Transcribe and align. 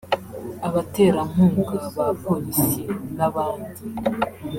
abaterankunga 0.67 1.75
ba 1.95 2.07
Polisi 2.23 2.81
n’abandi 3.17 3.79